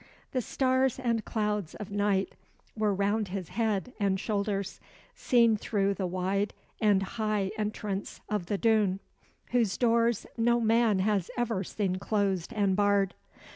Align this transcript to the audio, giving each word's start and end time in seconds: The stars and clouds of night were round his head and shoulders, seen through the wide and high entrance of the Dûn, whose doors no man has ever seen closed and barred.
The 0.31 0.41
stars 0.41 0.97
and 0.97 1.23
clouds 1.25 1.75
of 1.75 1.91
night 1.91 2.33
were 2.75 2.91
round 2.91 3.27
his 3.27 3.49
head 3.49 3.93
and 3.99 4.19
shoulders, 4.19 4.79
seen 5.13 5.57
through 5.57 5.93
the 5.93 6.07
wide 6.07 6.55
and 6.81 7.03
high 7.03 7.51
entrance 7.55 8.19
of 8.27 8.47
the 8.47 8.57
Dûn, 8.57 8.97
whose 9.51 9.77
doors 9.77 10.25
no 10.39 10.59
man 10.59 10.97
has 10.97 11.29
ever 11.37 11.63
seen 11.63 11.97
closed 11.97 12.51
and 12.51 12.75
barred. 12.75 13.13